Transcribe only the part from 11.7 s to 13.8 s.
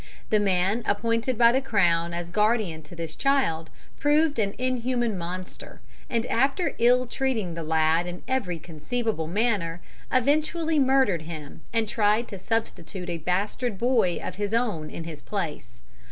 and tried to substitute a bastard